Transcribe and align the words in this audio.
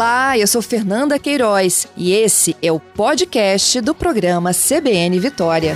Olá, 0.00 0.38
eu 0.38 0.46
sou 0.46 0.62
Fernanda 0.62 1.18
Queiroz 1.18 1.86
e 1.94 2.14
esse 2.14 2.56
é 2.62 2.72
o 2.72 2.80
podcast 2.80 3.82
do 3.82 3.94
programa 3.94 4.50
CBN 4.50 5.20
Vitória. 5.20 5.74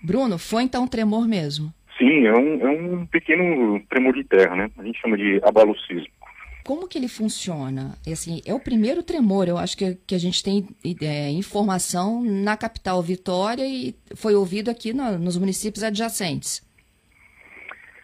Bruno, 0.00 0.38
foi 0.38 0.62
então 0.62 0.84
um 0.84 0.86
tremor 0.86 1.26
mesmo? 1.26 1.74
Sim, 1.98 2.26
é 2.28 2.32
um, 2.32 2.60
é 2.64 2.70
um 2.70 3.06
pequeno 3.06 3.82
tremor 3.90 4.14
de 4.14 4.22
terra, 4.22 4.54
né? 4.54 4.70
A 4.78 4.84
gente 4.84 5.00
chama 5.00 5.16
de 5.16 5.40
abalo 5.42 5.76
sísmico. 5.80 6.21
Como 6.64 6.86
que 6.86 6.96
ele 6.96 7.08
funciona? 7.08 7.94
Assim, 8.06 8.40
é 8.46 8.54
o 8.54 8.60
primeiro 8.60 9.02
tremor, 9.02 9.48
eu 9.48 9.58
acho 9.58 9.76
que, 9.76 9.96
que 10.06 10.14
a 10.14 10.18
gente 10.18 10.42
tem 10.42 10.68
é, 11.02 11.30
informação 11.30 12.22
na 12.22 12.56
capital 12.56 13.02
Vitória 13.02 13.66
e 13.66 13.94
foi 14.14 14.34
ouvido 14.34 14.70
aqui 14.70 14.92
no, 14.92 15.18
nos 15.18 15.36
municípios 15.36 15.82
adjacentes. 15.82 16.62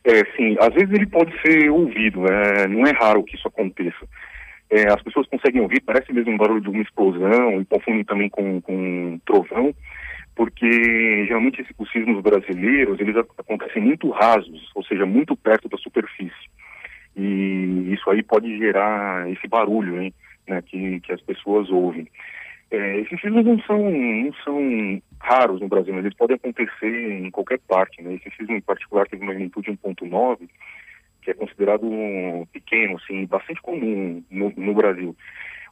É, 0.05 0.25
sim, 0.37 0.57
às 0.59 0.73
vezes 0.73 0.91
ele 0.93 1.07
pode 1.07 1.33
ser 1.43 1.71
ouvido, 1.71 2.27
é, 2.27 2.67
não 2.67 2.87
é 2.87 2.93
raro 2.93 3.23
que 3.23 3.37
isso 3.37 3.47
aconteça. 3.47 4.09
É, 4.71 4.89
as 4.89 5.03
pessoas 5.03 5.27
conseguem 5.29 5.61
ouvir, 5.61 5.81
parece 5.81 6.13
mesmo 6.13 6.33
um 6.33 6.37
barulho 6.37 6.61
de 6.61 6.69
uma 6.69 6.83
explosão, 6.83 7.61
e 7.61 7.65
confundem 7.65 8.05
também 8.05 8.29
com, 8.29 8.61
com 8.61 9.21
trovão, 9.25 9.75
porque 10.35 11.27
geralmente 11.27 11.65
os 11.77 11.91
sismos 11.91 12.23
brasileiros, 12.23 12.99
eles 13.01 13.17
acontecem 13.17 13.83
muito 13.83 14.11
rasos, 14.11 14.71
ou 14.75 14.85
seja, 14.85 15.05
muito 15.05 15.37
perto 15.37 15.69
da 15.69 15.77
superfície. 15.79 16.49
E 17.17 17.88
isso 18.09 18.11
aí 18.11 18.23
pode 18.23 18.59
gerar 18.59 19.31
esse 19.31 19.47
barulho 19.47 20.03
hein, 20.03 20.15
né, 20.47 20.63
que, 20.63 21.01
que 21.01 21.13
as 21.13 21.21
pessoas 21.21 21.69
ouvem. 21.71 22.09
É, 22.71 23.01
esses 23.01 23.21
sismos 23.21 23.45
não 23.45 23.59
são, 23.61 23.91
não 23.91 24.33
são 24.45 25.03
raros 25.21 25.61
no 25.61 25.69
Brasil, 25.69 25.95
mas 25.95 26.05
eles 26.05 26.17
podem 26.17 26.37
acontecer 26.37 27.13
em 27.13 27.31
qualquer 27.31 27.59
parte. 27.61 28.03
Né? 28.03 28.15
Esse 28.15 28.35
sismo 28.37 28.55
em 28.55 28.61
particular 28.61 29.07
teve 29.07 29.23
uma 29.23 29.33
magnitude 29.33 29.71
1.9, 29.73 30.49
que 31.23 31.31
é 31.31 31.35
considerado 31.35 31.87
pequeno, 32.53 32.97
assim, 32.97 33.27
bastante 33.27 33.61
comum 33.63 34.23
no, 34.31 34.53
no, 34.57 34.75
Brasil. 34.75 35.17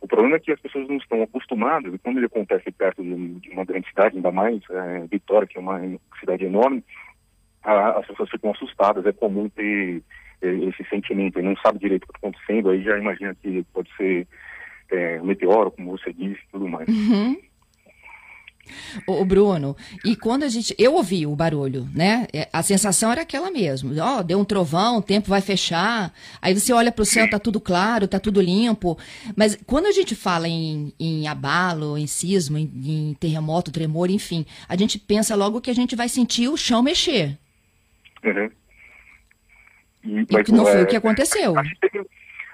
O 0.01 0.09
problema 0.09 0.37
é 0.37 0.41
que 0.41 0.53
as 0.53 0.61
pessoas 0.61 0.89
não 0.89 0.97
estão 0.97 1.23
acostumadas, 1.23 1.93
e 1.93 1.99
quando 1.99 2.19
ele 2.19 2.27
acontece 2.27 2.71
perto 2.71 3.03
de, 3.03 3.41
de 3.41 3.51
uma 3.51 3.65
grande 3.65 3.89
cidade, 3.89 4.17
ainda 4.17 4.33
mais 4.33 4.63
é, 4.71 5.07
Vitória, 5.11 5.47
que 5.47 5.59
é 5.59 5.61
uma 5.61 5.81
cidade 6.19 6.45
enorme, 6.45 6.83
a, 7.63 7.99
as 7.99 8.07
pessoas 8.07 8.31
ficam 8.31 8.51
assustadas. 8.53 9.05
É 9.05 9.13
comum 9.13 9.49
ter 9.51 10.03
esse 10.43 10.85
sentimento 10.89 11.39
e 11.39 11.43
não 11.43 11.57
sabe 11.57 11.79
direito 11.79 12.05
o 12.05 12.07
que 12.07 12.19
está 12.19 12.29
acontecendo, 12.29 12.71
aí 12.71 12.83
já 12.83 12.99
imagina 12.99 13.35
que 13.43 13.65
pode 13.73 13.89
ser 13.97 14.27
é, 14.91 15.21
um 15.21 15.27
meteoro, 15.27 15.71
como 15.71 15.93
você 15.93 16.13
disse, 16.13 16.41
tudo 16.53 16.69
mais. 16.69 16.89
Uhum. 16.89 17.37
O 19.07 19.25
Bruno, 19.25 19.77
e 20.05 20.17
quando 20.17 20.43
a 20.43 20.49
gente. 20.49 20.75
Eu 20.77 20.95
ouvi 20.95 21.27
o 21.27 21.37
barulho, 21.37 21.89
né? 21.95 22.27
É, 22.33 22.49
a 22.53 22.63
sensação 22.63 23.13
era 23.13 23.23
aquela 23.23 23.51
mesmo. 23.51 23.93
Ó, 24.01 24.19
oh, 24.19 24.23
deu 24.25 24.41
um 24.41 24.45
trovão, 24.45 24.99
o 24.99 25.03
tempo 25.03 25.29
vai 25.29 25.41
fechar. 25.41 26.13
Aí 26.43 26.53
você 26.53 26.73
olha 26.73 26.91
para 26.91 27.03
o 27.03 27.07
céu, 27.07 27.29
tá 27.31 27.39
tudo 27.39 27.61
claro, 27.61 28.09
tá 28.09 28.19
tudo 28.19 28.41
limpo. 28.41 28.99
Mas 29.37 29.57
quando 29.67 29.87
a 29.87 29.93
gente 29.93 30.17
fala 30.17 30.49
em, 30.49 30.93
em 30.99 31.29
abalo, 31.29 31.97
em 31.97 32.07
sismo, 32.07 32.59
em, 32.59 32.71
em 32.85 33.15
terremoto, 33.15 33.71
tremor, 33.71 34.11
enfim, 34.11 34.45
a 34.69 34.77
gente 34.77 34.99
pensa 34.99 35.37
logo 35.37 35.61
que 35.61 35.71
a 35.71 35.75
gente 35.75 35.95
vai 35.95 36.09
sentir 36.09 36.49
o 36.49 36.57
chão 36.57 36.83
mexer. 36.83 37.39
Uhum. 38.25 38.51
Que 40.45 40.53
não 40.53 40.65
foi 40.65 40.81
é, 40.81 40.83
o 40.83 40.87
que 40.87 40.97
aconteceu. 40.97 41.59
A 41.59 41.63
gente, 41.63 41.81
teve, 41.81 42.07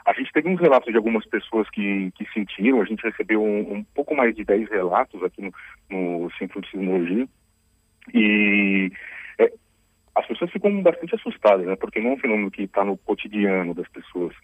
a 0.07 0.13
gente 0.13 0.33
teve 0.33 0.49
uns 0.49 0.61
relatos 0.61 0.91
de 0.91 0.97
algumas 0.97 1.27
pessoas 1.27 1.69
que, 1.71 2.11
que 2.13 2.27
sentiram, 2.33 2.81
a 2.81 2.85
gente 2.85 3.03
recebeu 3.03 3.43
um, 3.43 3.77
um 3.77 3.85
pouco 3.95 4.15
mais 4.15 4.35
de 4.35 4.45
10 4.45 4.71
relatos 4.71 5.23
aqui 5.23 5.43
no, 5.43 5.53
no 5.91 6.31
Centro 6.39 6.61
de 6.61 6.71
Sismologia, 6.71 7.27
e 8.13 8.91
é, 9.39 9.53
as 10.15 10.27
pessoas 10.27 10.51
ficam 10.51 10.83
bastante 10.83 11.15
assustadas, 11.15 11.67
né, 11.67 11.77
porque 11.77 12.01
não 12.01 12.11
é 12.11 12.15
um 12.15 12.19
fenômeno 12.19 12.51
que 12.51 12.63
está 12.63 12.85
no 12.85 12.97
cotidiano 12.97 13.75
das 13.75 13.89
pessoas. 13.89 14.35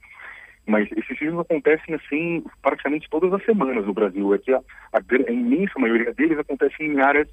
Mas 0.66 0.86
esses 0.92 1.18
sismos 1.18 1.40
acontecem 1.40 1.94
assim 1.94 2.44
praticamente 2.60 3.08
todas 3.08 3.32
as 3.32 3.42
semanas 3.44 3.86
no 3.86 3.94
Brasil. 3.94 4.34
É 4.34 4.38
que 4.38 4.52
a, 4.52 4.58
a, 4.92 4.98
a 4.98 5.32
imensa 5.32 5.78
maioria 5.78 6.12
deles 6.12 6.38
acontecem 6.38 6.92
em 6.92 7.00
áreas 7.00 7.26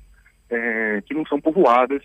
é, 0.49 1.03
que 1.05 1.13
não 1.13 1.25
são 1.25 1.41
povoadas, 1.41 2.01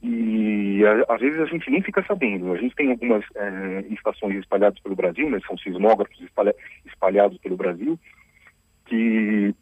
e 0.00 0.82
às 1.08 1.20
vezes 1.20 1.40
a 1.40 1.46
gente 1.46 1.70
nem 1.70 1.82
fica 1.82 2.04
sabendo. 2.06 2.52
A 2.52 2.56
gente 2.56 2.74
tem 2.74 2.90
algumas 2.90 3.24
é, 3.34 3.84
estações 3.90 4.36
espalhadas 4.36 4.78
pelo 4.80 4.94
Brasil, 4.94 5.28
né, 5.28 5.38
são 5.46 5.58
sismógrafos 5.58 6.20
espalha, 6.20 6.54
espalhados 6.86 7.38
pelo 7.38 7.56
Brasil, 7.56 7.98
que 8.86 9.54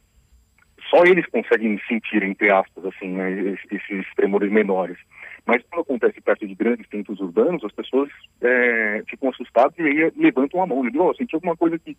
só 0.91 1.05
eles 1.05 1.27
conseguem 1.27 1.81
sentir, 1.89 2.23
entre 2.23 2.51
aspas, 2.51 2.85
assim, 2.85 3.09
né, 3.09 3.57
esses 3.71 4.07
tremores 4.15 4.51
menores. 4.53 4.99
Mas 5.47 5.63
quando 5.71 5.83
acontece 5.83 6.21
perto 6.21 6.47
de 6.47 6.55
grandes 6.55 6.89
centros 6.91 7.19
urbanos, 7.19 7.65
as 7.65 7.73
pessoas 7.73 8.11
é, 8.43 9.03
ficam 9.09 9.31
assustadas 9.31 9.77
e 9.79 9.83
aí 9.83 10.13
levantam 10.17 10.63
a 10.63 10.67
mão 10.67 10.83
dizem, 10.83 11.01
oh, 11.01 11.15
senti 11.15 11.35
alguma 11.35 11.57
coisa 11.57 11.77
aqui. 11.77 11.97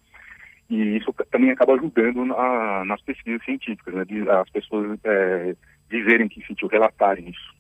E 0.70 0.98
isso 0.98 1.14
também 1.32 1.50
acaba 1.50 1.74
ajudando 1.74 2.26
na, 2.26 2.86
nas 2.86 3.02
pesquisas 3.02 3.44
científicas, 3.44 3.94
né, 3.96 4.04
as 4.42 4.50
pessoas 4.52 5.00
é, 5.04 5.56
dizerem 5.90 6.28
que 6.28 6.46
sentiu, 6.46 6.68
relatarem 6.68 7.30
isso. 7.30 7.58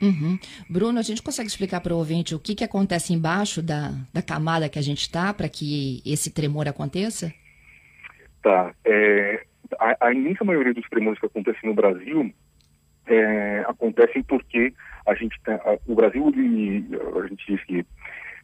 Uhum. 0.00 0.38
Bruno, 0.68 0.98
a 0.98 1.02
gente 1.02 1.22
consegue 1.22 1.48
explicar 1.48 1.80
para 1.80 1.94
o 1.94 1.98
ouvinte 1.98 2.34
o 2.34 2.38
que, 2.38 2.54
que 2.54 2.64
acontece 2.64 3.12
embaixo 3.12 3.62
da, 3.62 3.92
da 4.12 4.22
camada 4.22 4.68
que 4.68 4.78
a 4.78 4.82
gente 4.82 5.00
está 5.00 5.32
para 5.32 5.48
que 5.48 6.02
esse 6.04 6.30
tremor 6.30 6.68
aconteça? 6.68 7.32
Tá. 8.42 8.74
É, 8.84 9.44
a, 9.78 10.06
a, 10.06 10.12
imensa 10.12 10.44
maioria 10.44 10.74
dos 10.74 10.86
tremores 10.88 11.18
que 11.18 11.26
acontecem 11.26 11.68
no 11.68 11.74
Brasil 11.74 12.32
é, 13.06 13.64
acontecem 13.66 14.22
porque 14.22 14.72
a 15.06 15.14
gente 15.14 15.40
tem, 15.42 15.54
a, 15.54 15.78
o 15.86 15.94
Brasil, 15.94 16.26
a 16.26 17.26
gente 17.28 17.46
diz 17.46 17.64
que 17.64 17.86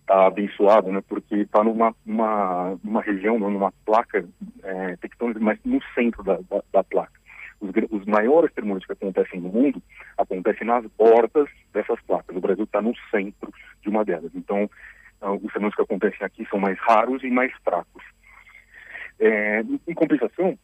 está 0.00 0.26
abençoado, 0.26 0.90
né, 0.90 1.02
porque 1.06 1.36
está 1.36 1.62
numa 1.62 1.94
uma, 2.04 2.78
uma 2.82 3.02
região, 3.02 3.38
numa 3.38 3.72
placa 3.84 4.24
é, 4.62 4.96
tectônica, 4.96 5.38
mas 5.38 5.58
no 5.64 5.80
centro 5.94 6.22
da, 6.24 6.38
da, 6.50 6.62
da 6.72 6.82
placa 6.82 7.21
os, 7.62 8.00
os 8.00 8.06
maiores 8.06 8.52
tremores 8.52 8.84
que 8.84 8.92
acontecem 8.92 9.40
no 9.40 9.48
mundo 9.48 9.80
acontecem 10.18 10.66
nas 10.66 10.84
bordas 10.98 11.48
dessas 11.72 12.00
placas. 12.02 12.36
O 12.36 12.40
Brasil 12.40 12.64
está 12.64 12.82
no 12.82 12.92
centro 13.10 13.52
de 13.80 13.88
uma 13.88 14.04
delas. 14.04 14.32
Então, 14.34 14.68
uh, 15.22 15.40
os 15.42 15.52
tremores 15.52 15.76
que 15.76 15.82
acontecem 15.82 16.26
aqui 16.26 16.46
são 16.50 16.58
mais 16.58 16.78
raros 16.80 17.22
e 17.22 17.30
mais 17.30 17.52
fracos. 17.64 18.02
É, 19.20 19.60
em 19.86 19.94
compensação, 19.94 20.58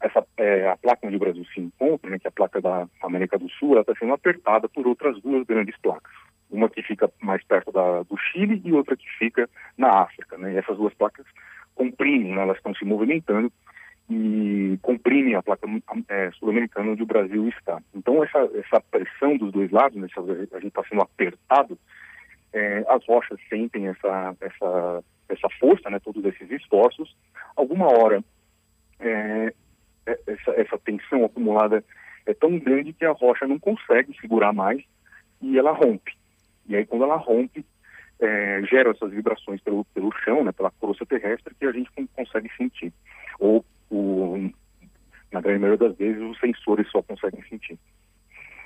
essa 0.00 0.24
é, 0.36 0.68
a 0.68 0.76
placa 0.76 1.06
onde 1.06 1.16
o 1.16 1.20
Brasil 1.20 1.44
se 1.52 1.60
encontra, 1.60 2.08
né, 2.08 2.18
que 2.18 2.26
é 2.26 2.28
a 2.28 2.32
placa 2.32 2.60
da 2.60 2.86
América 3.02 3.36
do 3.36 3.48
Sul, 3.50 3.78
está 3.80 3.94
sendo 3.96 4.14
apertada 4.14 4.68
por 4.68 4.86
outras 4.86 5.20
duas 5.20 5.44
grandes 5.44 5.76
placas. 5.78 6.12
Uma 6.48 6.70
que 6.70 6.82
fica 6.82 7.10
mais 7.20 7.44
perto 7.44 7.72
da, 7.72 8.02
do 8.02 8.16
Chile 8.16 8.60
e 8.64 8.72
outra 8.72 8.96
que 8.96 9.06
fica 9.18 9.48
na 9.76 10.02
África. 10.02 10.38
Né, 10.38 10.54
e 10.54 10.56
essas 10.56 10.76
duas 10.76 10.94
placas 10.94 11.26
comprimem, 11.74 12.34
né, 12.34 12.42
elas 12.42 12.56
estão 12.56 12.74
se 12.74 12.84
movimentando 12.84 13.52
e 14.10 14.76
comprime 14.82 15.36
a 15.36 15.42
placa 15.42 15.68
é, 16.08 16.32
sul-americana 16.32 16.90
onde 16.90 17.02
o 17.02 17.06
Brasil 17.06 17.48
está. 17.48 17.80
Então, 17.94 18.24
essa, 18.24 18.38
essa 18.54 18.80
pressão 18.90 19.36
dos 19.36 19.52
dois 19.52 19.70
lados, 19.70 19.96
né, 19.96 20.08
a 20.52 20.58
gente 20.58 20.66
está 20.66 20.82
sendo 20.88 21.02
apertado, 21.02 21.78
é, 22.52 22.84
as 22.88 23.06
rochas 23.06 23.38
sentem 23.48 23.86
essa, 23.86 24.36
essa, 24.40 25.04
essa 25.28 25.48
força, 25.60 25.88
né, 25.88 26.00
todos 26.00 26.24
esses 26.24 26.50
esforços. 26.50 27.16
Alguma 27.54 27.86
hora, 27.86 28.24
é, 28.98 29.54
é, 30.06 30.18
essa, 30.26 30.50
essa 30.60 30.78
tensão 30.78 31.24
acumulada 31.24 31.84
é 32.26 32.34
tão 32.34 32.58
grande 32.58 32.92
que 32.92 33.04
a 33.04 33.12
rocha 33.12 33.46
não 33.46 33.60
consegue 33.60 34.12
segurar 34.20 34.52
mais 34.52 34.82
e 35.40 35.56
ela 35.56 35.70
rompe. 35.70 36.18
E 36.66 36.74
aí, 36.74 36.84
quando 36.84 37.04
ela 37.04 37.16
rompe, 37.16 37.64
é, 38.20 38.60
essas 38.90 39.12
vibrações 39.12 39.60
pelo, 39.60 39.84
pelo 39.86 40.12
chão, 40.24 40.42
né, 40.42 40.50
pela 40.50 40.72
crosta 40.72 41.06
terrestre, 41.06 41.54
que 41.54 41.64
a 41.64 41.72
gente 41.72 41.90
consegue 42.12 42.50
sentir. 42.56 42.92
Ou 43.38 43.64
o, 43.90 44.50
na 45.32 45.40
grande 45.40 45.60
maioria 45.60 45.88
das 45.88 45.96
vezes, 45.96 46.22
os 46.22 46.38
sensores 46.38 46.88
só 46.90 47.02
conseguem 47.02 47.42
sentir. 47.48 47.78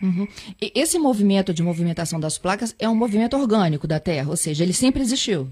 Uhum. 0.02 0.26
esse 0.60 0.98
movimento 0.98 1.54
de 1.54 1.62
movimentação 1.62 2.18
das 2.18 2.36
placas 2.36 2.76
é 2.78 2.88
um 2.88 2.96
movimento 2.96 3.36
orgânico 3.36 3.86
da 3.86 4.00
Terra, 4.00 4.28
ou 4.28 4.36
seja, 4.36 4.62
ele 4.62 4.72
sempre 4.72 5.00
existiu. 5.00 5.48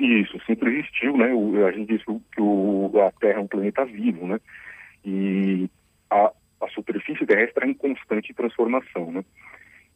Isso, 0.00 0.40
sempre 0.46 0.70
existiu, 0.70 1.16
né? 1.16 1.32
O, 1.32 1.66
a 1.66 1.72
gente 1.72 1.88
diz 1.88 2.04
que 2.04 2.40
o, 2.40 2.90
a 3.06 3.10
Terra 3.20 3.38
é 3.38 3.42
um 3.42 3.46
planeta 3.46 3.84
vivo, 3.84 4.26
né? 4.26 4.40
E 5.04 5.68
a, 6.10 6.32
a 6.60 6.68
superfície 6.68 7.26
terrestre 7.26 7.64
é 7.64 7.68
em 7.70 7.74
constante 7.74 8.32
transformação, 8.32 9.12
né? 9.12 9.24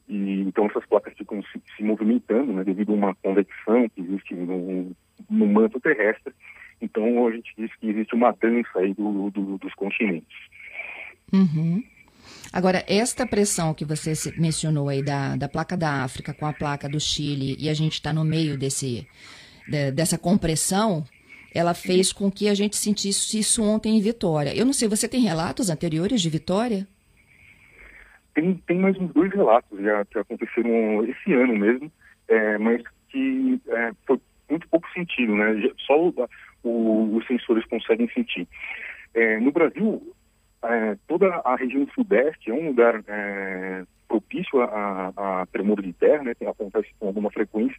E, 0.08 0.40
então 0.42 0.66
essas 0.66 0.84
placas 0.86 1.14
ficam 1.16 1.42
se, 1.44 1.62
se 1.76 1.82
movimentando, 1.82 2.52
né? 2.52 2.64
Devido 2.64 2.92
a 2.92 2.96
uma 2.96 3.14
convecção 3.14 3.88
que 3.88 4.00
existe 4.02 4.34
no, 4.34 4.90
no 5.30 5.46
manto 5.46 5.80
terrestre 5.80 6.32
então, 6.82 7.26
a 7.26 7.32
gente 7.32 7.52
diz 7.56 7.74
que 7.76 7.88
existe 7.88 8.14
uma 8.14 8.32
dança 8.32 8.78
aí 8.78 8.92
do, 8.94 9.30
do, 9.30 9.58
dos 9.58 9.74
continentes. 9.74 10.36
Uhum. 11.32 11.82
Agora, 12.52 12.84
esta 12.86 13.26
pressão 13.26 13.72
que 13.72 13.84
você 13.84 14.12
mencionou 14.38 14.88
aí 14.88 15.02
da, 15.02 15.36
da 15.36 15.48
placa 15.48 15.76
da 15.76 16.02
África 16.02 16.34
com 16.34 16.46
a 16.46 16.52
placa 16.52 16.88
do 16.88 17.00
Chile, 17.00 17.56
e 17.58 17.68
a 17.68 17.74
gente 17.74 17.94
está 17.94 18.12
no 18.12 18.24
meio 18.24 18.58
desse, 18.58 19.06
de, 19.68 19.90
dessa 19.92 20.18
compressão, 20.18 21.04
ela 21.54 21.72
fez 21.74 22.12
com 22.12 22.30
que 22.30 22.48
a 22.48 22.54
gente 22.54 22.76
sentisse 22.76 23.38
isso 23.38 23.62
ontem 23.62 23.96
em 23.96 24.00
Vitória. 24.00 24.54
Eu 24.54 24.66
não 24.66 24.72
sei, 24.72 24.88
você 24.88 25.08
tem 25.08 25.20
relatos 25.20 25.70
anteriores 25.70 26.20
de 26.20 26.28
Vitória? 26.28 26.86
tem, 28.34 28.54
tem 28.66 28.78
mais 28.78 28.96
uns 28.98 29.12
dois 29.12 29.32
relatos 29.32 29.78
já 29.80 30.04
que 30.06 30.18
aconteceram 30.18 31.04
esse 31.04 31.32
ano 31.32 31.56
mesmo, 31.56 31.92
é, 32.28 32.58
mas 32.58 32.82
que 33.08 33.60
é, 33.68 33.92
foi 34.06 34.18
muito 34.48 34.68
pouco 34.68 34.88
sentido, 34.92 35.34
né? 35.34 35.54
Só 35.86 36.12
o, 36.62 37.16
os 37.16 37.26
sensores 37.26 37.64
conseguem 37.66 38.08
sentir. 38.10 38.46
É, 39.14 39.38
no 39.40 39.52
Brasil, 39.52 40.14
é, 40.64 40.96
toda 41.06 41.26
a 41.44 41.56
região 41.56 41.86
sudeste 41.94 42.50
é 42.50 42.54
um 42.54 42.68
lugar 42.68 43.02
é, 43.06 43.84
propício 44.08 44.60
a, 44.60 45.12
a, 45.16 45.42
a 45.42 45.46
tremor 45.46 45.82
de 45.82 45.92
terra, 45.92 46.22
né? 46.22 46.32
Acontece 46.46 46.88
com 46.98 47.06
alguma 47.06 47.30
frequência. 47.30 47.76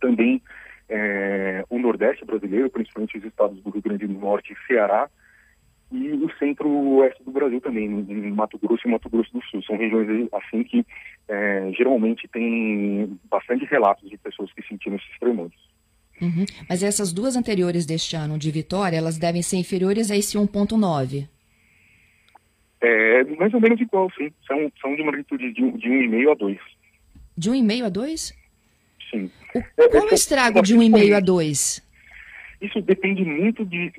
Também 0.00 0.42
é, 0.88 1.64
o 1.68 1.78
Nordeste 1.78 2.24
brasileiro, 2.24 2.70
principalmente 2.70 3.18
os 3.18 3.24
estados 3.24 3.60
do 3.62 3.70
Rio 3.70 3.82
Grande 3.82 4.06
do 4.06 4.18
Norte 4.18 4.52
e 4.52 4.66
Ceará, 4.66 5.08
e 5.92 6.12
o 6.12 6.30
centro-oeste 6.38 7.22
do 7.24 7.32
Brasil 7.32 7.60
também, 7.60 7.86
em 7.86 8.30
Mato 8.30 8.58
Grosso 8.58 8.86
e 8.86 8.90
Mato 8.90 9.08
Grosso 9.10 9.32
do 9.32 9.42
Sul. 9.42 9.62
São 9.62 9.76
regiões 9.76 10.28
assim 10.32 10.62
que 10.62 10.86
é, 11.28 11.70
geralmente 11.76 12.28
tem 12.28 13.18
bastante 13.28 13.64
relatos 13.64 14.08
de 14.08 14.16
pessoas 14.16 14.52
que 14.52 14.62
sentiram 14.62 14.96
esses 14.96 15.18
tremores. 15.18 15.58
Uhum. 16.20 16.44
Mas 16.68 16.82
essas 16.82 17.12
duas 17.12 17.36
anteriores 17.36 17.86
deste 17.86 18.14
ano 18.14 18.38
de 18.38 18.50
Vitória, 18.50 18.96
elas 18.96 19.18
devem 19.18 19.42
ser 19.42 19.56
inferiores 19.56 20.10
a 20.10 20.16
esse 20.16 20.36
1.9? 20.36 21.26
É, 22.82 23.24
mais 23.24 23.52
ou 23.52 23.60
menos 23.60 23.80
igual, 23.80 24.10
sim. 24.16 24.30
São, 24.46 24.72
são 24.80 24.94
de 24.94 25.02
magnitude 25.02 25.52
de, 25.52 25.70
de 25.72 25.88
1,5 25.88 26.30
a 26.30 26.34
2. 26.34 26.58
De 27.36 27.50
1,5 27.50 27.84
a 27.84 27.88
2? 27.88 28.40
Sim. 29.10 29.30
O, 29.54 29.58
é, 29.58 29.88
qual 29.88 30.08
é, 30.08 30.10
o 30.10 30.14
estrago 30.14 30.62
de 30.62 30.76
1,5 30.76 31.16
a 31.16 31.20
2? 31.20 31.90
Isso 32.60 32.80
depende 32.82 33.24
muito 33.24 33.64
de 33.64 33.92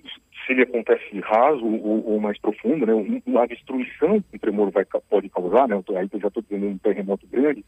se 0.45 0.53
ele 0.53 0.63
acontece 0.63 1.19
raso 1.19 1.65
ou, 1.65 2.05
ou 2.05 2.19
mais 2.19 2.39
profundo, 2.39 2.85
né? 2.85 3.21
A 3.39 3.45
destruição 3.45 4.21
que 4.21 4.35
o 4.35 4.39
tremor 4.39 4.71
vai, 4.71 4.85
pode 5.09 5.29
causar, 5.29 5.67
né? 5.67 5.75
Aí 5.89 6.07
eu 6.11 6.19
já 6.19 6.27
estou 6.27 6.43
dizendo 6.43 6.67
um 6.67 6.77
terremoto 6.77 7.27
grande, 7.27 7.63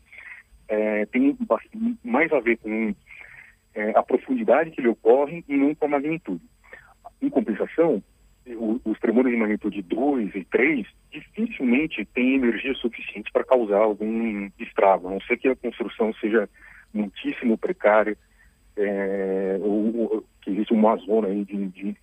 é, 0.68 1.06
tem 1.08 1.38
mais 2.04 2.32
a 2.32 2.40
ver 2.40 2.58
com 2.58 2.96
é, 3.76 3.92
a 3.96 4.04
profundidade 4.04 4.72
que 4.72 4.82
ele 4.82 4.90
ocorre 4.90 5.44
e 5.48 5.56
não 5.56 5.74
com 5.76 5.86
a 5.86 5.90
magnitude. 5.90 6.44
Em 7.22 7.30
compensação, 7.30 8.04
o, 8.48 8.80
os 8.86 9.00
tremores 9.00 9.32
de 9.32 9.38
magnitude 9.38 9.82
2 9.82 10.36
e 10.36 10.44
3 10.46 10.86
dificilmente 11.12 12.06
têm 12.14 12.36
energia 12.36 12.74
suficiente 12.76 13.32
para 13.32 13.44
causar 13.44 13.80
algum 13.80 14.50
estrago, 14.60 15.08
a 15.08 15.12
não 15.12 15.22
ser 15.22 15.38
que 15.38 15.48
a 15.48 15.56
construção 15.56 16.14
seja 16.16 16.50
muitíssimo 16.94 17.58
precária, 17.58 18.18
é, 18.76 19.58
ou, 19.62 19.96
ou, 19.98 20.26
que 20.42 20.52
existe 20.52 20.74
uma 20.74 20.96
zona 20.98 21.28
aí 21.28 21.46
de, 21.46 21.68
de, 21.68 21.96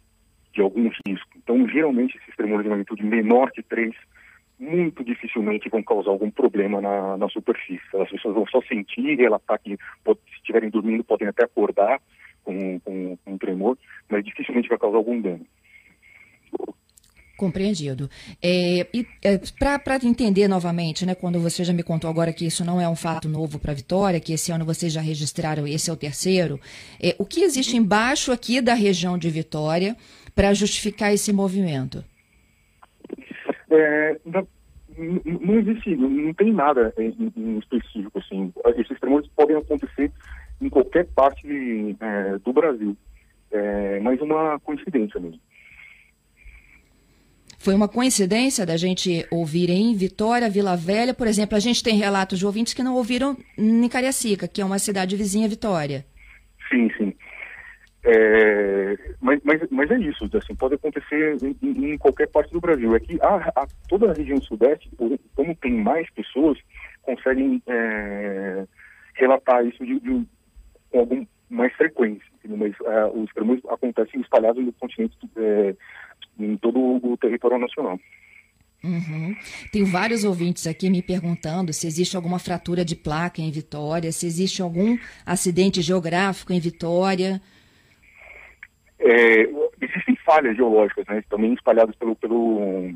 de 0.53 0.61
algum 0.61 0.91
risco. 1.07 1.31
Então, 1.37 1.69
geralmente, 1.69 2.17
esses 2.17 2.35
tremores 2.37 2.65
de 2.65 2.71
magnitude 2.71 3.05
menor 3.05 3.51
que 3.51 3.63
3 3.63 3.95
muito 4.61 5.03
dificilmente 5.03 5.71
vão 5.71 5.83
causar 5.83 6.11
algum 6.11 6.31
problema 6.31 6.83
na, 6.83 7.17
na 7.17 7.29
superfície. 7.31 7.81
As 7.95 8.11
pessoas 8.11 8.35
vão 8.35 8.47
só 8.47 8.61
sentir, 8.63 9.17
relatar 9.17 9.59
que 9.59 9.75
se 9.75 10.35
estiverem 10.37 10.60
dormindo 10.91 11.05
podem 11.05 11.29
até 11.29 11.45
acordar 11.45 12.01
com, 12.43 12.81
com, 12.81 13.17
com 13.17 13.33
um 13.33 13.39
tremor, 13.39 13.79
mas 14.09 14.25
dificilmente 14.25 14.69
vai 14.69 14.79
causar 14.79 14.97
algum 14.97 15.21
dano. 15.21 15.47
Compreendido. 17.37 18.11
É, 18.43 18.87
é, 19.23 19.41
para 19.83 19.97
entender 20.05 20.47
novamente, 20.47 21.07
né, 21.07 21.15
quando 21.15 21.41
você 21.41 21.65
já 21.65 21.73
me 21.73 21.83
contou 21.83 22.11
agora 22.11 22.35
que 22.35 22.45
isso 22.45 22.65
não 22.67 22.79
é 22.79 22.87
um 22.87 22.97
fato 22.97 23.31
novo 23.31 23.59
para 23.59 23.73
Vitória, 23.73 24.21
que 24.21 24.35
esse 24.35 24.53
ano 24.53 24.65
vocês 24.65 24.93
já 24.93 25.01
registraram, 25.01 25.67
esse 25.67 25.89
é 25.89 25.93
o 25.93 25.97
terceiro, 25.97 26.61
é, 27.03 27.15
o 27.19 27.25
que 27.25 27.41
existe 27.41 27.79
embaixo 27.79 28.31
aqui 28.31 28.61
da 28.61 28.75
região 28.75 29.17
de 29.17 29.31
Vitória 29.31 29.97
para 30.35 30.53
justificar 30.53 31.15
esse 31.15 31.33
movimento? 31.33 32.05
É, 33.71 34.21
não, 34.27 34.47
não, 35.25 35.59
existe, 35.59 35.97
não, 35.97 36.11
não 36.11 36.35
tem 36.35 36.53
nada 36.53 36.93
em, 36.99 37.33
em, 37.37 37.59
específico. 37.59 38.19
Assim. 38.19 38.53
Esses 38.77 38.99
tremores 39.01 39.29
podem 39.35 39.57
acontecer 39.57 40.13
em 40.61 40.69
qualquer 40.69 41.07
parte 41.15 41.47
é, 42.01 42.39
do 42.39 42.53
Brasil, 42.53 42.97
é, 43.51 44.01
mas 44.01 44.21
uma 44.21 44.59
coincidência 44.61 45.19
mesmo. 45.21 45.41
Foi 47.59 47.75
uma 47.75 47.89
coincidência 47.89 48.65
da 48.65 48.77
gente 48.77 49.27
ouvir 49.31 49.69
em 49.69 49.95
Vitória, 49.95 50.49
Vila 50.49 50.77
Velha, 50.77 51.13
por 51.13 51.27
exemplo, 51.27 51.57
a 51.57 51.61
gente 51.61 51.83
tem 51.83 51.95
relatos 51.97 52.39
de 52.39 52.47
ouvintes 52.47 52.73
que 52.73 52.83
não 52.83 52.95
ouviram 52.95 53.37
em 53.59 53.87
Cariacica, 53.87 54.49
que 54.49 54.63
é 54.63 54.65
uma 54.65 54.79
cidade 54.79 55.15
vizinha 55.15 55.47
Vitória. 55.49 56.07
Sim, 56.71 56.91
sim. 56.97 57.15
É, 58.03 58.97
mas, 59.21 59.41
mas, 59.45 59.61
mas 59.71 59.91
é 59.91 59.99
isso, 59.99 60.25
assim, 60.35 60.55
pode 60.55 60.77
acontecer 60.77 61.37
em, 61.63 61.93
em 61.93 61.99
qualquer 61.99 62.29
parte 62.29 62.51
do 62.51 62.61
Brasil. 62.61 62.97
É 62.97 63.01
que 63.01 63.19
a, 63.21 63.53
a, 63.55 63.67
toda 63.89 64.11
a 64.11 64.15
região 64.15 64.41
sudeste, 64.41 64.89
como 65.35 65.55
tem 65.57 65.73
mais 65.73 66.09
pessoas, 66.13 66.59
conseguem 67.03 67.63
é, 67.67 68.65
relatar 69.15 69.67
isso 69.67 69.85
de, 69.85 70.01
de, 70.01 70.27
com 70.91 70.99
algum 70.99 71.27
mais 71.49 71.73
frequência. 71.75 72.25
Mas 72.45 72.75
é, 72.85 73.05
os 73.07 73.31
tremores 73.33 73.65
acontecem 73.67 74.21
espalhados 74.21 74.65
no 74.65 74.73
continente 74.73 75.17
é, 75.37 75.75
em 76.39 76.57
todo 76.57 76.79
o 76.79 77.17
território 77.17 77.59
nacional. 77.59 77.99
Uhum. 78.83 79.37
Tem 79.71 79.85
vários 79.85 80.25
ouvintes 80.25 80.67
aqui 80.67 80.89
me 80.89 81.03
perguntando 81.03 81.73
se 81.73 81.87
existe 81.87 82.17
alguma 82.17 82.39
fratura 82.39 82.83
de 82.83 82.97
placa 82.97 83.43
em 83.43 83.51
Vitória, 83.51 84.11
se 84.11 84.27
existe 84.27 84.63
algum 84.63 84.97
acidente 85.27 85.83
geográfico 85.83 86.53
em 86.53 86.61
Vitória. 86.61 87.43
É, 88.99 89.43
existem 89.81 90.17
falhas 90.25 90.57
geológicas, 90.57 91.05
né, 91.09 91.23
também 91.29 91.53
espalhadas 91.53 91.95
pelo, 91.97 92.17
pelo 92.17 92.95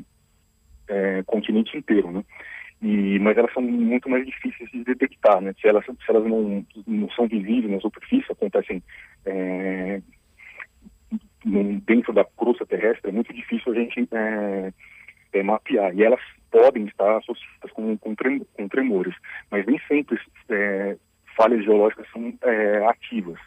é, 0.87 1.23
continente 1.23 1.77
inteiro, 1.77 2.11
né? 2.11 2.23
E, 2.85 3.17
mas 3.17 3.35
elas 3.35 3.51
são 3.51 3.63
muito 3.63 4.07
mais 4.07 4.23
difíceis 4.23 4.69
de 4.69 4.83
detectar, 4.83 5.41
né? 5.41 5.55
Se 5.59 5.67
elas, 5.67 5.83
se 5.83 5.93
elas 6.07 6.23
não, 6.23 6.63
não 6.85 7.09
são 7.09 7.27
visíveis 7.27 7.71
na 7.71 7.79
superfície, 7.79 8.31
acontecem 8.31 8.83
é, 9.25 9.99
dentro 11.87 12.13
da 12.13 12.23
crosta 12.23 12.63
terrestre, 12.63 13.09
é 13.09 13.11
muito 13.11 13.33
difícil 13.33 13.71
a 13.71 13.75
gente 13.75 14.07
é, 14.11 14.71
é, 15.33 15.41
mapear. 15.41 15.95
E 15.95 16.03
elas 16.03 16.21
podem 16.51 16.85
estar 16.85 17.17
associadas 17.17 17.71
com, 17.73 17.97
com, 17.97 18.15
com 18.15 18.67
tremores, 18.67 19.15
mas 19.49 19.65
nem 19.65 19.81
sempre 19.87 20.19
é, 20.49 20.95
falhas 21.35 21.63
geológicas 21.63 22.05
são 22.11 22.31
é, 22.43 22.85
ativas. 22.85 23.39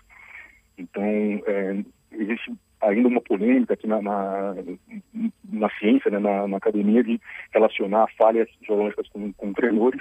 Então, 0.76 1.04
é, 1.46 1.84
uma 3.08 3.20
polêmica 3.20 3.74
aqui 3.74 3.86
na, 3.86 4.00
na, 4.00 4.54
na 5.44 5.70
ciência, 5.78 6.10
né, 6.10 6.18
na, 6.18 6.46
na, 6.46 6.56
academia, 6.56 7.02
de 7.02 7.20
relacionar 7.52 8.06
falhas 8.16 8.48
geológicas 8.66 9.08
com, 9.08 9.32
com 9.32 9.52
tremores. 9.52 10.00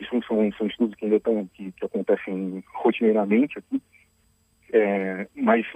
Isso 0.00 0.10
são, 0.26 0.52
são 0.52 0.66
estudos 0.66 0.94
que 0.96 1.04
ainda 1.04 1.16
estão, 1.16 1.48
que, 1.54 1.72
que 1.72 1.84
acontecem 1.84 2.62
rotineiramente 2.74 3.58
aqui. 3.58 3.80
É, 4.72 5.26
mas 5.36 5.66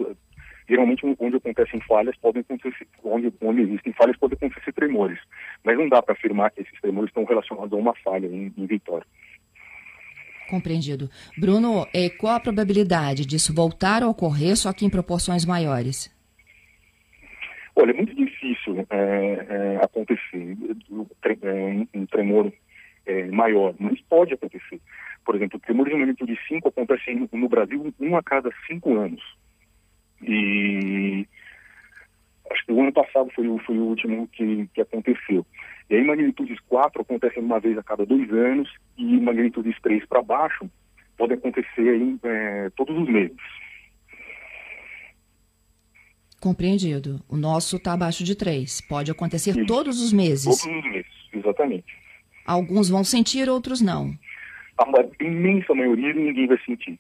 geralmente 0.69 1.03
onde 1.19 1.37
acontecem 1.37 1.81
falhas 1.81 2.17
podem 2.17 2.41
acontecer, 2.41 2.87
onde, 3.05 3.33
onde 3.41 3.63
existem 3.63 3.93
falhas 3.93 4.17
podem 4.17 4.37
acontecer 4.37 4.73
tremores, 4.73 5.19
mas 5.63 5.79
não 5.79 5.89
dá 5.89 6.03
para 6.03 6.15
afirmar 6.15 6.51
que 6.51 6.63
esses 6.63 6.81
tremores 6.81 7.11
estão 7.11 7.25
relacionados 7.25 7.73
a 7.73 7.77
uma 7.77 7.95
falha 7.95 8.27
em, 8.27 8.53
em 8.57 8.67
Vitória. 8.67 9.07
Compreendido. 10.49 11.11
Bruno, 11.37 11.87
é, 11.93 12.09
qual 12.09 12.37
a 12.37 12.41
probabilidade 12.41 13.27
disso 13.27 13.55
voltar 13.55 14.03
a 14.03 14.09
ocorrer, 14.09 14.57
só 14.57 14.73
que 14.73 14.85
em 14.85 14.91
proporções 14.91 15.45
maiores? 15.45 16.15
Olha, 17.75 17.91
é 17.91 17.95
muito 17.95 18.15
difícil 18.15 18.81
é, 18.97 19.47
é, 19.49 19.85
acontecer 19.85 20.57
é, 21.43 21.99
um 21.99 22.07
tremor 22.07 22.53
é, 23.07 23.27
maior, 23.27 23.75
mas 23.79 24.01
pode 24.03 24.35
acontecer. 24.35 24.81
Por 25.25 25.35
exemplo, 25.35 25.59
o 25.59 25.61
tremor 25.61 25.89
de 25.89 25.95
magnitude 25.95 26.39
5 26.49 26.69
acontece 26.69 27.29
no 27.33 27.49
Brasil 27.49 27.93
um 28.01 28.17
a 28.17 28.23
cada 28.23 28.51
cinco 28.67 28.97
anos. 28.97 29.23
E 30.23 31.27
acho 32.51 32.65
que 32.65 32.73
o 32.73 32.81
ano 32.81 32.93
passado 32.93 33.31
foi, 33.35 33.47
foi 33.59 33.79
o 33.79 33.85
último 33.85 34.29
que, 34.29 34.69
que 34.75 34.81
aconteceu. 34.81 35.45
E 35.91 35.97
aí 35.97 36.05
magnitudes 36.05 36.59
4 36.69 37.03
acontecem 37.03 37.43
uma 37.43 37.61
vez 37.61 37.77
a 37.77 37.83
cada 37.83 38.07
dois 38.07 38.31
anos 38.33 38.73
e 38.97 39.21
magnitudes 39.21 39.77
3 39.83 40.07
para 40.07 40.23
baixo 40.23 40.71
podem 41.17 41.37
acontecer 41.37 41.89
aí, 41.89 42.19
é, 42.23 42.71
todos 42.77 42.97
os 42.97 43.09
meses. 43.09 43.37
Compreendido. 46.41 47.21
O 47.29 47.37
nosso 47.37 47.77
está 47.77 47.93
abaixo 47.93 48.23
de 48.23 48.35
3. 48.35 48.83
Pode 48.83 49.11
acontecer 49.11 49.51
Isso. 49.51 49.67
todos 49.67 50.01
os 50.01 50.13
meses. 50.13 50.45
Todos 50.45 50.61
os 50.61 50.93
meses, 50.93 51.07
exatamente. 51.33 51.97
Alguns 52.45 52.89
vão 52.89 53.03
sentir, 53.03 53.49
outros 53.49 53.81
não. 53.81 54.15
A 54.79 55.25
imensa 55.25 55.75
maioria 55.75 56.13
ninguém 56.13 56.47
vai 56.47 56.59
sentir. 56.65 56.99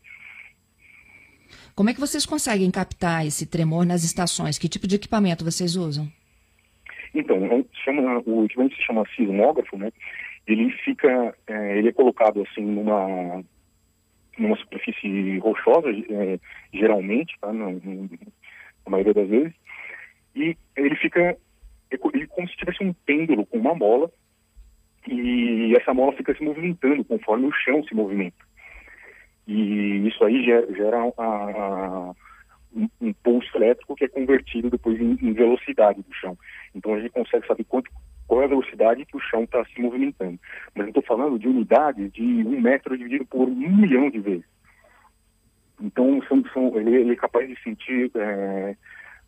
Como 1.74 1.90
é 1.90 1.94
que 1.94 2.00
vocês 2.00 2.24
conseguem 2.24 2.70
captar 2.70 3.26
esse 3.26 3.46
tremor 3.46 3.84
nas 3.84 4.02
estações? 4.02 4.58
Que 4.58 4.68
tipo 4.68 4.86
de 4.86 4.96
equipamento 4.96 5.44
vocês 5.44 5.76
usam? 5.76 6.10
Então, 7.14 7.36
chama, 7.84 8.22
o 8.24 8.46
equipamento 8.46 8.74
se 8.76 8.82
chama 8.82 9.04
sismógrafo, 9.14 9.76
né? 9.76 9.92
Ele 10.46 10.70
fica, 10.84 11.34
é, 11.46 11.78
ele 11.78 11.88
é 11.88 11.92
colocado 11.92 12.42
assim 12.42 12.62
numa 12.62 13.44
numa 14.38 14.56
superfície 14.56 15.38
rochosa, 15.38 15.88
é, 15.90 16.38
geralmente, 16.72 17.34
tá? 17.40 17.52
Na, 17.52 17.68
na, 18.86 18.90
maioria 18.90 19.14
das 19.14 19.28
vezes, 19.28 19.52
e 20.34 20.56
ele 20.76 20.96
fica 20.96 21.36
ele, 21.90 22.26
como 22.28 22.48
se 22.48 22.56
tivesse 22.56 22.82
um 22.82 22.92
pêndulo 22.92 23.46
com 23.46 23.58
uma 23.58 23.74
mola 23.74 24.10
e 25.08 25.74
essa 25.76 25.94
mola 25.94 26.12
fica 26.12 26.34
se 26.34 26.42
movimentando 26.42 27.04
conforme 27.04 27.46
o 27.46 27.52
chão 27.52 27.82
se 27.84 27.94
movimenta. 27.94 28.44
E 29.46 30.08
isso 30.08 30.24
aí 30.24 30.44
gera, 30.44 30.74
gera 30.74 30.98
a, 30.98 31.22
a, 31.22 32.12
um, 32.74 32.88
um, 33.00 33.12
pulso 33.12 33.56
elétrico 33.56 33.94
que 33.94 34.04
é 34.04 34.08
convertido 34.08 34.68
depois 34.68 35.00
em, 35.00 35.16
em, 35.22 35.32
velocidade 35.32 36.02
do 36.02 36.12
chão. 36.12 36.36
Então 36.74 36.94
a 36.94 37.00
gente 37.00 37.12
consegue 37.12 37.46
saber 37.46 37.64
quanto, 37.64 37.88
qual 38.26 38.42
é 38.42 38.46
a 38.46 38.48
velocidade 38.48 39.06
que 39.06 39.16
o 39.16 39.20
chão 39.20 39.44
está 39.44 39.64
se 39.66 39.80
movimentando. 39.80 40.38
Mas 40.74 40.86
eu 40.86 40.90
estou 40.90 41.04
falando 41.04 41.38
de 41.38 41.46
unidades 41.46 42.12
de 42.12 42.22
um 42.22 42.60
metro 42.60 42.98
dividido 42.98 43.24
por 43.26 43.48
um 43.48 43.76
milhão 43.76 44.10
de 44.10 44.18
vezes. 44.18 44.55
Então 45.80 46.22
são, 46.28 46.42
são, 46.52 46.76
ele, 46.78 46.96
ele, 46.96 47.12
é 47.12 47.16
capaz 47.16 47.48
de 47.48 47.60
sentir 47.62 48.10
é, 48.14 48.76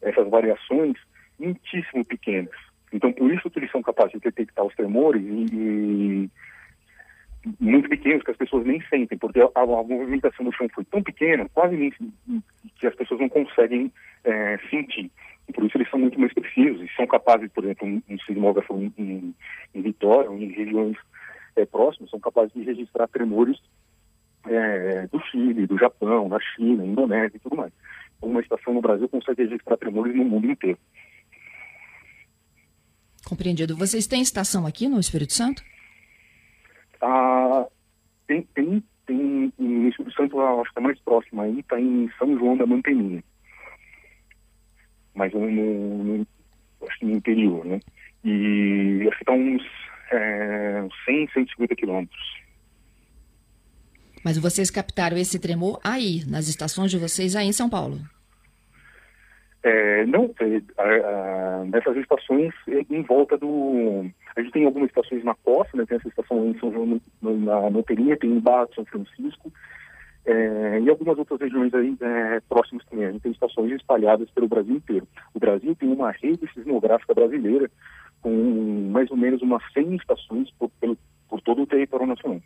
essas 0.02 0.28
variações 0.28 0.96
muitíssimo 1.38 2.04
pequenas. 2.04 2.54
Então 2.92 3.12
por 3.12 3.32
isso 3.32 3.50
que 3.50 3.58
eles 3.58 3.70
são 3.70 3.82
capazes 3.82 4.12
de 4.12 4.20
detectar 4.20 4.64
os 4.64 4.74
tremores 4.74 5.22
e, 5.22 5.46
e 5.52 6.30
muito 7.60 7.88
pequenos 7.88 8.22
que 8.22 8.30
as 8.30 8.36
pessoas 8.36 8.66
nem 8.66 8.80
sentem, 8.88 9.16
porque 9.16 9.40
a, 9.40 9.48
a, 9.54 9.66
movimentação 9.66 10.44
do 10.44 10.52
chão 10.52 10.68
foi 10.74 10.84
tão 10.84 11.02
pequena, 11.02 11.48
quase 11.54 11.76
nem 11.76 11.90
que 11.90 12.86
as 12.86 12.94
pessoas 12.94 13.20
não 13.20 13.28
conseguem 13.28 13.92
é, 14.24 14.58
sentir. 14.70 15.10
E 15.48 15.52
por 15.52 15.64
isso 15.64 15.76
eles 15.76 15.88
são 15.88 15.98
muito 15.98 16.18
mais 16.20 16.32
precisos 16.32 16.82
e 16.82 16.94
são 16.94 17.06
capazes, 17.06 17.50
por 17.52 17.64
exemplo, 17.64 17.86
um, 17.86 18.02
um 18.08 18.18
sismógrafo 18.20 18.74
em, 18.74 18.92
em, 18.98 19.34
em 19.74 19.82
Vitória, 19.82 20.28
em 20.28 20.52
regiões 20.52 20.96
é, 21.56 21.64
próximas, 21.64 22.10
são 22.10 22.20
capazes 22.20 22.52
de 22.52 22.62
registrar 22.62 23.08
tremores 23.08 23.58
é, 24.50 25.06
do 25.08 25.20
Chile, 25.26 25.66
do 25.66 25.78
Japão, 25.78 26.28
da 26.28 26.38
China, 26.40 26.84
Indonésia 26.84 27.36
e 27.36 27.40
tudo 27.40 27.56
mais. 27.56 27.72
Uma 28.20 28.40
estação 28.40 28.74
no 28.74 28.80
Brasil 28.80 29.08
consegue 29.08 29.44
registrar 29.44 29.76
tremores 29.76 30.14
no 30.14 30.24
mundo 30.24 30.50
inteiro. 30.50 30.78
Compreendido. 33.26 33.76
Vocês 33.76 34.06
têm 34.06 34.22
estação 34.22 34.66
aqui 34.66 34.88
no 34.88 34.98
Espírito 34.98 35.32
Santo? 35.32 35.62
Ah, 37.00 37.66
tem, 38.26 38.42
tem, 38.54 38.82
tem 39.06 39.52
no 39.58 39.88
Espírito 39.88 40.14
Santo, 40.14 40.40
acho 40.40 40.72
que 40.72 40.78
é 40.78 40.82
mais 40.82 40.98
próximo 41.00 41.42
aí, 41.42 41.60
está 41.60 41.80
em 41.80 42.10
São 42.18 42.36
João 42.38 42.56
da 42.56 42.66
Manteninha. 42.66 43.22
Mas 45.14 45.32
no, 45.32 45.50
no, 45.50 46.26
acho 46.88 46.98
que 46.98 47.06
no 47.06 47.16
interior, 47.16 47.64
né? 47.64 47.80
E 48.24 49.06
acho 49.08 49.16
que 49.18 49.22
está 49.22 49.32
uns 49.32 49.62
é, 50.10 50.88
100, 51.04 51.28
150 51.32 51.76
quilômetros. 51.76 52.47
Mas 54.28 54.36
vocês 54.36 54.70
captaram 54.70 55.16
esse 55.16 55.38
tremor 55.38 55.80
aí, 55.82 56.22
nas 56.28 56.48
estações 56.48 56.90
de 56.90 56.98
vocês 56.98 57.34
aí 57.34 57.46
em 57.46 57.52
São 57.52 57.66
Paulo? 57.66 57.96
É, 59.62 60.04
não, 60.04 60.30
é, 60.38 61.64
nessas 61.64 61.96
estações 61.96 62.52
em 62.90 63.02
volta 63.04 63.38
do. 63.38 64.04
A 64.36 64.42
gente 64.42 64.52
tem 64.52 64.66
algumas 64.66 64.90
estações 64.90 65.24
na 65.24 65.34
costa, 65.36 65.74
né? 65.78 65.86
Tem 65.86 65.96
essa 65.96 66.08
estação 66.08 66.46
em 66.46 66.58
São 66.58 66.70
João, 66.70 67.00
na 67.22 67.70
Monteria, 67.70 68.18
tem 68.18 68.32
em 68.32 68.38
Barra, 68.38 68.68
São 68.74 68.84
Francisco, 68.84 69.50
é, 70.26 70.78
e 70.78 70.90
algumas 70.90 71.16
outras 71.16 71.40
regiões 71.40 71.72
aí 71.72 71.96
é, 71.98 72.40
próximas 72.50 72.84
também. 72.84 73.06
A 73.06 73.12
gente 73.12 73.22
tem 73.22 73.32
estações 73.32 73.72
espalhadas 73.72 74.28
pelo 74.32 74.46
Brasil 74.46 74.76
inteiro. 74.76 75.08
O 75.32 75.40
Brasil 75.40 75.74
tem 75.74 75.90
uma 75.90 76.10
rede 76.10 76.46
sismográfica 76.52 77.14
brasileira 77.14 77.70
com 78.20 78.90
mais 78.92 79.10
ou 79.10 79.16
menos 79.16 79.40
umas 79.40 79.62
100 79.72 79.96
estações 79.96 80.50
por, 80.58 80.68
pelo, 80.78 80.98
por 81.30 81.40
todo 81.40 81.62
o 81.62 81.66
território 81.66 82.06
nacional. 82.06 82.42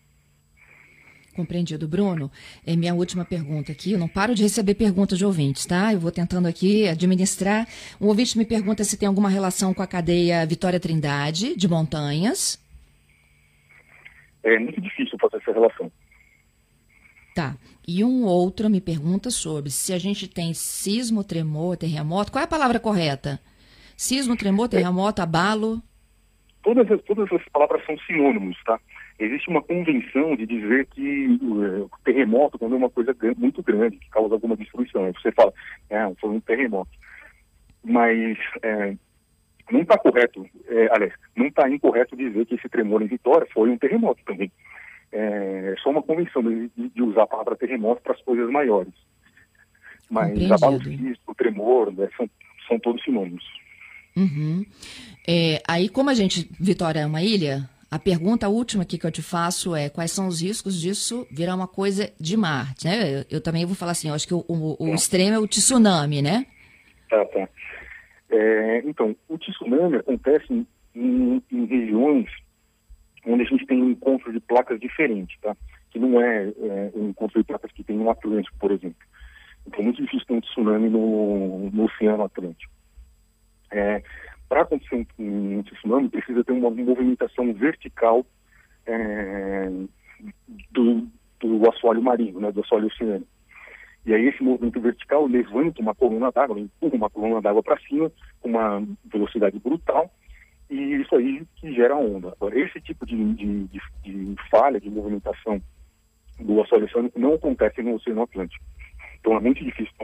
Compreendido. 1.35 1.89
Bruno, 1.89 2.31
é 2.67 2.77
minha 2.77 2.95
última 2.95 3.25
pergunta 3.25 3.73
aqui. 3.73 3.93
Eu 3.93 3.99
não 3.99 4.09
paro 4.09 4.35
de 4.35 4.43
receber 4.43 4.75
perguntas 4.75 5.17
de 5.17 5.25
ouvintes, 5.25 5.65
tá? 5.65 5.93
Eu 5.93 5.99
vou 5.99 6.11
tentando 6.11 6.47
aqui 6.47 6.87
administrar. 6.87 7.67
Um 8.01 8.09
ouvinte 8.09 8.37
me 8.37 8.45
pergunta 8.45 8.85
se 8.85 8.99
tem 8.99 9.07
alguma 9.07 9.31
relação 9.31 9.73
com 9.73 9.83
a 9.83 9.87
cadeia 9.87 10.45
Vitória 10.45 10.79
Trindade, 10.79 11.57
de 11.57 11.69
Montanhas. 11.69 12.63
É 14.43 14.59
muito 14.59 14.81
difícil 14.81 15.17
fazer 15.19 15.39
essa 15.39 15.53
relação. 15.53 15.91
Tá. 17.35 17.57
E 17.89 18.05
um 18.05 18.25
outro 18.25 18.69
me 18.69 18.81
pergunta 18.81 19.31
sobre 19.31 19.71
se 19.71 19.93
a 19.93 19.99
gente 19.99 20.29
tem 20.29 20.53
sismo, 20.53 21.25
tremor, 21.25 21.77
terremoto. 21.77 22.31
Qual 22.31 22.41
é 22.41 22.45
a 22.45 22.49
palavra 22.49 22.79
correta? 22.79 23.41
Sismo, 23.97 24.37
tremor, 24.37 24.69
terremoto, 24.69 25.23
abalo? 25.23 25.83
Todas, 26.63 26.87
todas 27.05 27.27
essas 27.27 27.49
palavras 27.49 27.85
são 27.87 27.97
sinônimos, 28.07 28.57
tá? 28.65 28.79
Existe 29.25 29.49
uma 29.49 29.63
convenção 29.63 30.35
de 30.35 30.47
dizer 30.47 30.87
que 30.87 31.39
uh, 31.41 31.85
o 31.85 31.91
terremoto, 32.05 32.59
quando 32.59 32.75
é 32.75 32.79
uma 32.79 32.91
coisa 32.91 33.15
muito 33.37 33.63
grande, 33.63 33.97
que 33.97 34.11
causa 34.11 34.35
alguma 34.35 34.57
destruição, 34.57 35.05
aí 35.05 35.13
você 35.13 35.31
fala, 35.31 35.53
é, 35.89 36.13
foi 36.21 36.31
um 36.31 36.41
terremoto. 36.41 36.91
Mas 37.85 38.37
é, 38.63 38.97
não 39.71 39.83
está 39.83 39.97
correto, 39.97 40.45
é, 40.67 40.89
aliás, 40.93 41.13
não 41.37 41.47
está 41.47 41.69
incorreto 41.71 42.17
dizer 42.17 42.47
que 42.47 42.57
esse 42.57 42.69
tremor 42.69 43.01
em 43.01 43.07
Vitória 43.07 43.47
foi 43.53 43.71
um 43.71 43.79
terremoto 43.79 44.21
também. 44.25 44.51
É 45.13 45.75
só 45.83 45.91
uma 45.91 46.03
convenção 46.03 46.43
de, 46.43 46.71
de 46.77 47.03
usar 47.03 47.25
a 47.25 47.27
palavra 47.27 47.57
terremoto 47.57 48.03
para 48.03 48.15
as 48.15 48.23
coisas 48.23 48.51
maiores. 48.51 48.95
Mas 50.11 50.51
abalo 50.51 50.81
o 51.27 51.35
tremor, 51.35 51.93
né, 51.93 52.09
são, 52.17 52.29
são 52.67 52.79
todos 52.79 53.03
sinônimos. 53.05 53.45
Uhum. 54.17 54.65
É, 55.27 55.63
aí, 55.67 55.89
como 55.89 56.11
a 56.11 56.15
gente, 56.15 56.51
Vitória 56.59 57.01
é 57.01 57.07
uma 57.07 57.23
ilha, 57.23 57.69
a 57.93 57.99
pergunta 57.99 58.49
última 58.49 58.85
aqui 58.85 58.97
que 58.97 59.07
eu 59.07 59.13
te 59.13 59.21
faço 59.21 59.77
é 59.77 59.91
quais 59.91 60.11
são 60.11 60.27
os 60.27 60.41
riscos 60.41 60.81
disso 60.81 61.27
virar 61.31 61.55
uma 61.55 61.69
coisa 61.69 62.11
de 62.19 62.39
mar, 62.39 62.73
né? 62.83 63.19
Eu, 63.19 63.25
eu 63.33 63.41
também 63.43 63.67
vou 63.67 63.75
falar 63.75 63.93
assim, 63.93 64.09
eu 64.09 64.15
acho 64.15 64.27
que 64.27 64.33
o, 64.33 64.43
o, 64.49 64.83
o 64.83 64.95
extremo 64.95 65.37
é 65.37 65.39
o 65.39 65.47
tsunami, 65.47 66.23
né? 66.23 66.47
Tá, 67.11 67.23
tá. 67.27 67.47
É, 68.31 68.79
então, 68.87 69.15
o 69.29 69.37
tsunami 69.37 69.97
acontece 69.97 70.47
em, 70.51 70.67
em, 70.95 71.43
em, 71.53 71.67
regiões 71.67 72.31
onde 73.27 73.43
a 73.43 73.45
gente 73.47 73.67
tem 73.67 73.83
um 73.83 73.91
encontro 73.91 74.33
de 74.33 74.41
placas 74.41 74.81
diferentes, 74.81 75.39
tá? 75.43 75.55
Que 75.91 75.99
não 75.99 76.19
é, 76.19 76.49
é 76.49 76.93
um 76.95 77.11
encontro 77.11 77.39
de 77.39 77.47
placas 77.47 77.71
que 77.73 77.85
tem 77.85 77.99
no 77.99 78.09
Atlântico, 78.09 78.57
por 78.59 78.71
exemplo. 78.71 79.07
Então, 79.67 79.81
é 79.81 79.83
muito 79.83 80.03
difícil 80.03 80.27
ter 80.27 80.33
um 80.33 80.41
tsunami 80.41 80.89
no, 80.89 81.69
no 81.71 81.85
Oceano 81.85 82.25
Atlântico. 82.25 82.73
É, 83.71 84.03
para 84.53 84.61
acontecer 84.61 85.07
um, 85.19 85.57
um, 85.59 85.63
tsunami, 85.63 86.11
precisa 86.11 86.45
ter 86.45 86.53
uma 86.53 86.69
movimentação 86.69 87.55
vertical 87.55 88.27
é, 88.85 89.71
do, 90.71 91.09
do 91.41 91.71
assoalho 91.71 92.03
marinho, 92.03 92.39
né, 92.39 92.53
do 92.53 92.61
assoalho 92.61 92.89
oceânico. 92.89 93.27
E 94.05 94.13
aí 94.13 94.27
esse 94.27 94.43
movimento 94.43 94.79
vertical 94.79 95.27
levanta 95.27 95.81
uma 95.81 95.95
coluna 95.95 96.31
d'água, 96.31 96.61
empurra 96.61 96.95
uma 96.95 97.09
coluna 97.09 97.41
d'água 97.41 97.63
para 97.63 97.81
cima 97.81 98.13
com 98.43 98.51
uma 98.51 98.87
velocidade 99.07 99.59
brutal 99.59 100.13
e 100.69 100.97
isso 100.97 101.17
aí 101.17 101.43
que 101.57 101.73
gera 101.73 101.97
onda. 101.97 102.29
Agora, 102.33 102.61
esse 102.61 102.79
tipo 102.83 103.07
de, 103.07 103.17
de, 103.33 103.65
de, 103.69 103.81
de 104.05 104.37
falha 104.51 104.79
de 104.79 104.91
movimentação 104.91 105.63
do 106.39 106.61
assoalho 106.61 106.85
oceânico 106.85 107.19
não 107.19 107.33
acontece 107.33 107.81
no 107.81 107.95
Oceano 107.95 108.25
Atlântico. 108.25 108.63
Então 109.19 109.35
é 109.35 109.41
muito 109.41 109.65
difícil 109.65 109.95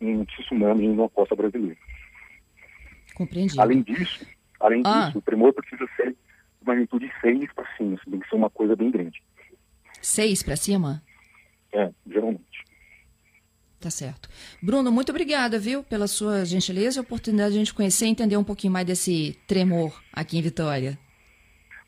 um, 0.00 0.24
tsunami 0.24 0.88
na 0.88 1.08
costa 1.08 1.36
brasileira. 1.36 1.76
Compreendido. 3.16 3.62
Além 3.62 3.82
disso, 3.82 4.26
além 4.60 4.82
ah. 4.84 5.06
disso, 5.06 5.18
o 5.18 5.22
tremor 5.22 5.54
precisa 5.54 5.88
ser 5.96 6.10
de 6.10 6.66
magnitude 6.66 7.10
6 7.22 7.52
para 7.54 7.66
cima, 7.76 7.98
tem 8.10 8.20
que 8.20 8.28
ser 8.28 8.36
uma 8.36 8.50
coisa 8.50 8.76
bem 8.76 8.90
grande. 8.90 9.22
6 10.02 10.42
para 10.42 10.54
cima? 10.54 11.02
É, 11.72 11.90
geralmente. 12.06 12.64
Tá 13.80 13.88
certo. 13.88 14.28
Bruno, 14.62 14.92
muito 14.92 15.10
obrigada, 15.10 15.58
viu, 15.58 15.82
pela 15.82 16.06
sua 16.06 16.44
gentileza 16.44 16.98
e 16.98 17.02
oportunidade 17.02 17.52
de 17.52 17.56
a 17.56 17.58
gente 17.60 17.72
conhecer 17.72 18.04
e 18.04 18.10
entender 18.10 18.36
um 18.36 18.44
pouquinho 18.44 18.72
mais 18.72 18.86
desse 18.86 19.38
tremor 19.46 19.98
aqui 20.12 20.36
em 20.36 20.42
Vitória. 20.42 20.98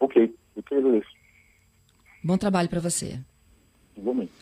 Ok, 0.01 0.35
eu 0.57 0.63
que 0.63 0.75
agradeço. 0.75 1.11
Bom 2.25 2.39
trabalho 2.39 2.71
para 2.71 2.81
você. 2.81 3.21
Igualmente. 3.97 4.33